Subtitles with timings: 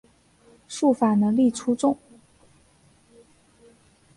[0.67, 1.95] 术法能力出众。